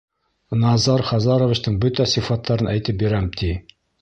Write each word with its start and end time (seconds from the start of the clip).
Назар 0.61 1.03
Хазаровичтың 1.09 1.75
бөтә 1.85 2.09
сифаттарын 2.15 2.71
әйтеп 2.73 3.01
бирәм, 3.05 3.31
ти. 3.43 3.53